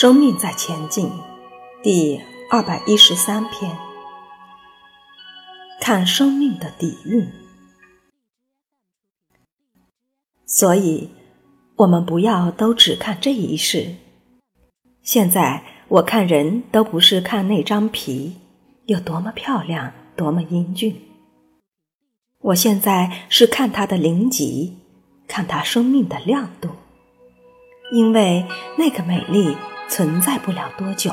[0.00, 1.10] 生命在前进，
[1.82, 3.76] 第二百一十三篇。
[5.78, 7.30] 看生命的底蕴，
[10.46, 11.10] 所以，
[11.76, 13.96] 我们不要都只看这一世。
[15.02, 18.38] 现在我看人都不是看那张皮
[18.86, 20.98] 有多么漂亮，多么英俊。
[22.38, 24.78] 我现在是看他的灵级，
[25.28, 26.70] 看他生命的亮度，
[27.92, 28.46] 因为
[28.78, 29.54] 那个美丽
[29.90, 31.12] 存在不了多久。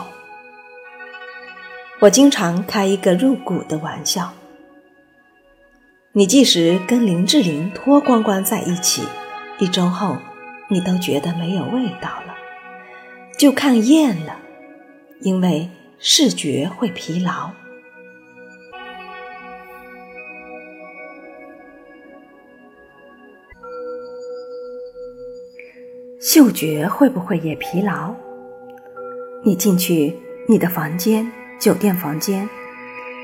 [2.00, 4.32] 我经常开一个入骨的玩笑：
[6.12, 9.02] 你即使跟林志玲脱光光在一起，
[9.58, 10.18] 一周后
[10.70, 12.36] 你都觉得没有味道了，
[13.40, 14.38] 就看厌了，
[15.22, 17.50] 因为视觉会疲劳。
[26.20, 28.14] 嗅觉会不会也疲劳？
[29.48, 30.14] 你进去
[30.46, 32.50] 你的房间，酒店房间，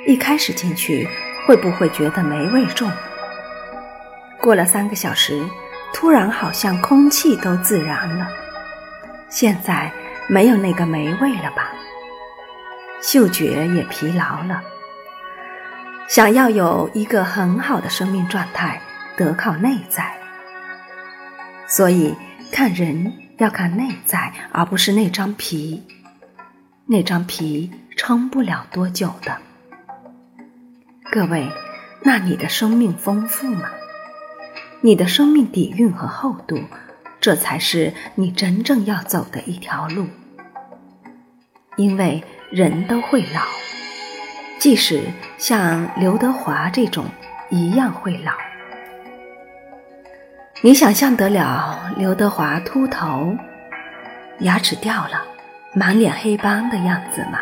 [0.07, 1.05] 一开始进去
[1.45, 2.89] 会不会觉得霉味重？
[4.39, 5.45] 过了三个小时，
[5.93, 8.25] 突然好像空气都自然了，
[9.27, 9.91] 现在
[10.29, 11.73] 没有那个霉味了吧？
[13.01, 14.63] 嗅觉也疲劳了。
[16.07, 18.81] 想要有一个很好的生命状态，
[19.17, 20.15] 得靠内在，
[21.67, 22.15] 所以。
[22.51, 25.83] 看人要看内在，而不是那张皮。
[26.85, 29.37] 那张皮撑不了多久的。
[31.11, 31.47] 各位，
[32.01, 33.69] 那你的生命丰富吗？
[34.81, 36.59] 你的生命底蕴和厚度，
[37.21, 40.07] 这才是你真正要走的一条路。
[41.77, 42.21] 因为
[42.51, 43.41] 人都会老，
[44.59, 45.03] 即使
[45.37, 47.05] 像刘德华这种
[47.49, 48.33] 一样会老。
[50.61, 53.37] 你想象得了刘德华秃头、
[54.39, 55.25] 牙齿掉了、
[55.75, 57.39] 满脸黑斑的样子吗？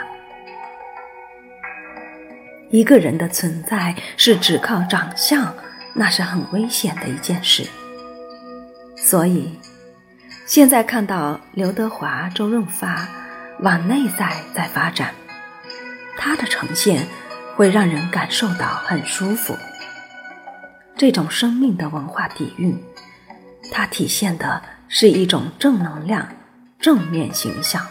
[2.69, 5.53] 一个人的存在是只靠长相，
[5.94, 7.68] 那是很危险的一件事。
[8.96, 9.59] 所以，
[10.46, 13.06] 现在看到刘德华、周润发
[13.59, 15.14] 往内在在发展，
[16.18, 17.06] 他的呈现
[17.58, 19.58] 会让人感受到很舒服。
[20.96, 22.81] 这种生命的文化底蕴。
[23.74, 26.28] 它体现的是一种正能量、
[26.80, 27.86] 正面形象。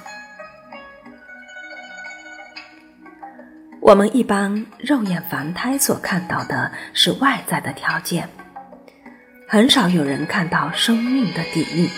[3.80, 8.28] 我们一般肉眼凡胎所看到的是外在的条件，
[9.48, 11.88] 很少有人看到生命的底蕴。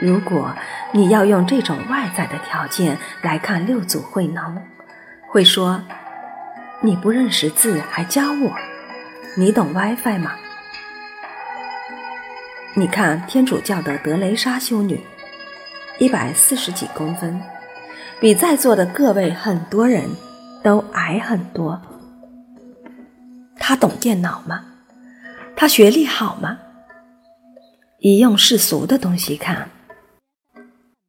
[0.00, 0.54] 如果
[0.92, 4.62] 你要用这种外在的条件来看六祖慧能，
[5.28, 5.82] 会说
[6.80, 8.50] ：“你不认识字还教我？
[9.36, 10.32] 你懂 WiFi 吗？”
[12.72, 14.98] 你看天主教的德雷莎修女，
[15.98, 17.40] 一百四十几公分，
[18.18, 20.08] 比在座的各位很多人
[20.64, 21.80] 都矮很多。
[23.56, 24.64] 他懂电脑吗？
[25.54, 26.58] 他学历好吗？
[28.00, 29.68] 以用世俗的东西看，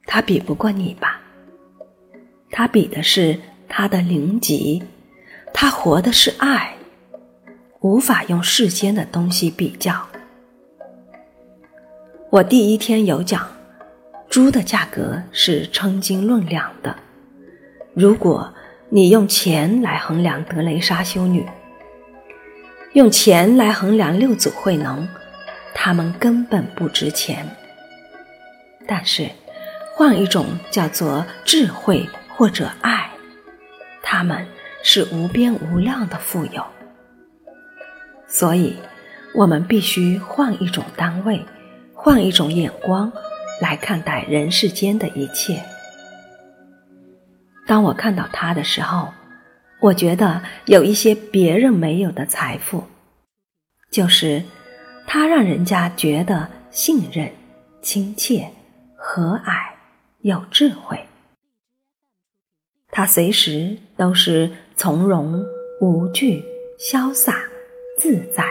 [0.05, 1.21] 他比不过你吧？
[2.51, 3.39] 他比的是
[3.69, 4.83] 他的灵级，
[5.53, 6.75] 他活的是爱，
[7.79, 10.05] 无法用世间的东西比较。
[12.29, 13.47] 我第一天有讲，
[14.29, 16.93] 猪的价格是称斤论两的。
[17.93, 18.53] 如果
[18.95, 21.45] 你用钱来衡量德雷莎修女，
[22.93, 25.05] 用钱来衡量六祖慧能，
[25.73, 27.45] 他们根本不值钱。
[28.87, 29.29] 但是，
[29.93, 32.07] 换一种叫做智慧
[32.37, 33.09] 或者爱，
[34.01, 34.47] 他们
[34.81, 36.63] 是无边无量的富有。
[38.29, 38.77] 所以，
[39.33, 41.45] 我们必须换一种单位。
[41.93, 43.11] 换一种眼光
[43.59, 45.61] 来看待人世间的一切。
[47.67, 49.11] 当我看到他的时候，
[49.79, 52.83] 我觉得有一些别人没有的财富，
[53.91, 54.43] 就是
[55.07, 57.31] 他让人家觉得信任、
[57.81, 58.49] 亲切、
[58.95, 59.71] 和蔼、
[60.21, 60.99] 有智慧。
[62.91, 65.43] 他随时都是从容、
[65.81, 66.43] 无惧、
[66.79, 67.33] 潇洒、
[67.97, 68.45] 自在、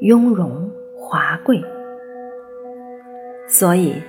[0.00, 1.62] 雍容、华贵。
[3.48, 4.00] 所以，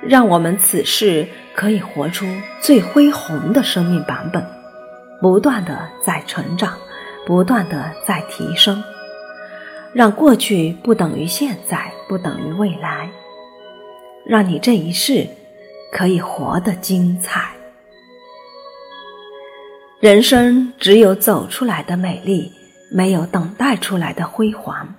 [0.00, 2.24] 让我们此世可以活出
[2.60, 4.44] 最恢宏的生命版本，
[5.20, 6.78] 不断的在成长，
[7.26, 8.82] 不断的在提升，
[9.92, 13.10] 让过去不等于现在，不等于未来，
[14.24, 15.26] 让你这一世
[15.92, 17.50] 可以活得精彩。
[20.00, 22.52] 人生只有走出来的美丽，
[22.92, 24.94] 没有等待出来的辉煌。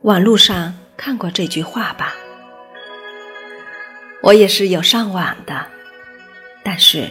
[0.00, 0.74] 网络上。
[0.96, 2.14] 看过这句话吧？
[4.22, 5.66] 我也是有上网的，
[6.64, 7.08] 但是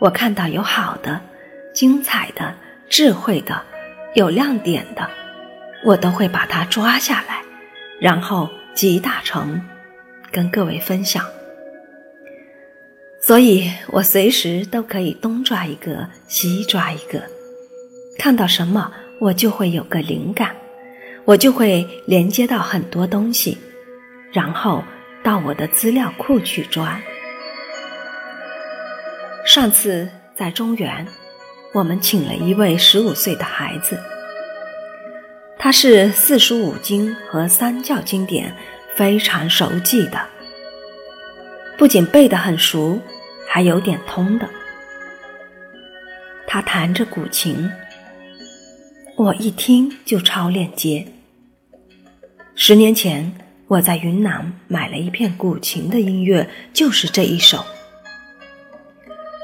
[0.00, 1.20] 我看到有好的、
[1.72, 2.54] 精彩的、
[2.88, 3.62] 智慧的、
[4.14, 5.08] 有亮点的，
[5.84, 7.42] 我都会把它抓下来，
[8.00, 9.60] 然后集大成，
[10.32, 11.24] 跟各位分享。
[13.20, 17.22] 所以我随时都可以东抓一个，西抓一个，
[18.18, 20.56] 看到什么我就会有个灵感，
[21.28, 23.58] 我就会连接到很多东西，
[24.32, 24.82] 然后
[25.22, 26.98] 到我的资料库去抓。
[29.44, 31.06] 上次在中原，
[31.74, 34.00] 我们请了一位十五岁的孩子，
[35.58, 38.56] 他是四书五经和三教经典
[38.94, 40.18] 非常熟记的。
[41.76, 42.98] 不仅背得很熟，
[43.46, 44.48] 还有点通的。
[46.46, 47.70] 他弹着古琴，
[49.14, 51.06] 我一听就超链接。
[52.60, 53.32] 十年前
[53.68, 57.64] 我在云南买了一片古琴的音乐，就是这一首。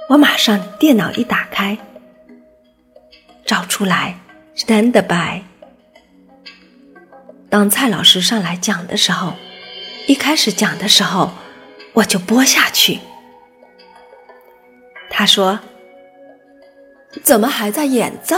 [0.09, 1.79] 我马上电脑一打开，
[3.47, 4.19] 找出来
[4.57, 5.43] ，stand by。
[7.49, 9.35] 当蔡老师上来讲的时候，
[10.09, 11.31] 一开始讲的时候。
[11.93, 12.99] 我就播下去。
[15.09, 15.61] 他说
[17.23, 18.35] ：“怎么还在演奏？”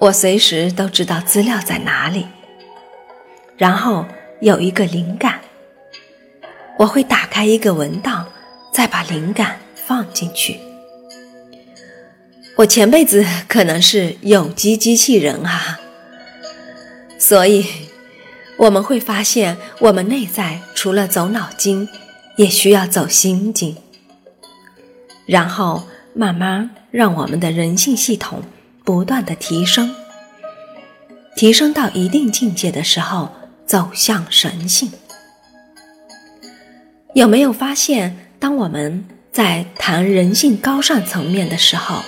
[0.00, 2.26] 我随时都知道资料在哪里，
[3.56, 4.06] 然后
[4.40, 5.40] 有一个灵感，
[6.78, 8.26] 我会打开一个文档，
[8.72, 10.60] 再把灵感放进去。
[12.56, 15.80] 我前辈子可能是有机机器人啊，
[17.18, 17.66] 所以。
[18.58, 21.88] 我们会发现，我们内在除了走脑筋，
[22.34, 23.76] 也需要走心经，
[25.26, 28.42] 然后慢慢让我们的人性系统
[28.88, 29.94] 不断的提升，
[31.36, 33.30] 提升到一定境界的时候，
[33.66, 34.90] 走向神性。
[37.12, 42.02] 有没有发现，当我们在谈人性高尚层面的时候，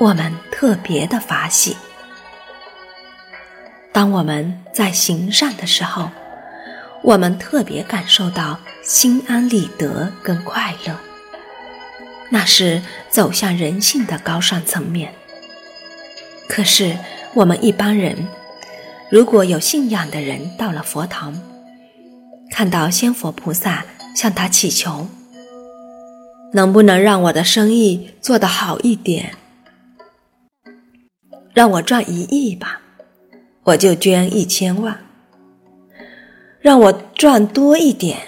[0.00, 1.76] 我们特别的发喜？
[3.92, 6.10] 当我们在行善的时候，
[7.04, 10.98] 我们特别感受到心安理得跟快乐，
[12.30, 15.14] 那是走向人性的高尚层面。
[16.48, 16.96] 可是
[17.34, 18.26] 我们一般人，
[19.10, 21.40] 如果有信仰的人到了佛堂，
[22.50, 23.84] 看到仙佛菩萨
[24.16, 25.06] 向他祈求，
[26.54, 29.34] 能不能让我的生意做得好一点，
[31.54, 32.80] 让我赚一亿吧？
[33.64, 34.98] 我就捐一千万，
[36.60, 38.18] 让我赚多一点，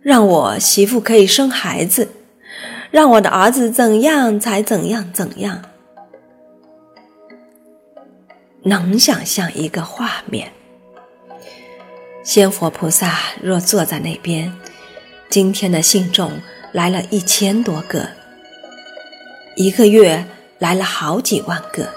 [0.00, 2.08] 让我媳妇可以生孩子，
[2.90, 5.62] 让我的儿子怎样才怎样怎样。
[8.64, 10.52] 能想象一个画面：
[12.22, 14.52] 仙佛菩萨若坐在那边，
[15.28, 16.32] 今天的信众
[16.72, 18.08] 来了一千多个，
[19.56, 20.24] 一个月
[20.58, 21.88] 来了好几万个，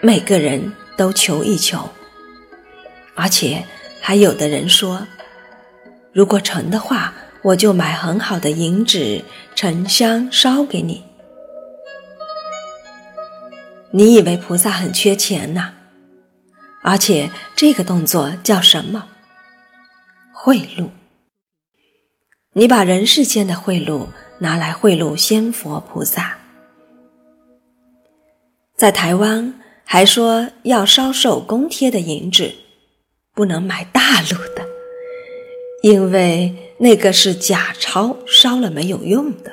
[0.00, 0.72] 每个人。
[0.96, 1.90] 都求一求，
[3.16, 3.64] 而且
[4.00, 5.04] 还有的人说，
[6.12, 7.12] 如果成的话，
[7.42, 9.24] 我就买很好的银纸、
[9.56, 11.02] 沉香烧给你。
[13.96, 15.70] 你以为菩萨很缺钱呐？
[16.82, 19.06] 而且这个动作叫什么？
[20.32, 20.88] 贿赂。
[22.54, 24.08] 你把人世间的贿赂
[24.40, 26.36] 拿来贿赂仙佛菩萨，
[28.76, 29.54] 在台湾。
[29.86, 32.54] 还说要烧手工贴的银纸，
[33.34, 34.66] 不能买大陆的，
[35.82, 39.52] 因为那个是假钞，烧了没有用的，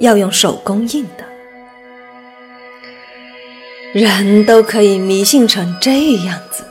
[0.00, 1.24] 要用手工印的。
[3.94, 6.64] 人都可以迷信成这样子，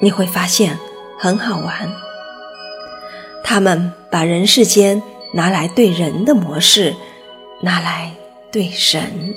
[0.00, 0.78] 你会发现
[1.18, 1.92] 很好玩。
[3.42, 5.02] 他们把人世间
[5.34, 6.96] 拿来对人的模式，
[7.60, 8.14] 拿来
[8.50, 9.34] 对神。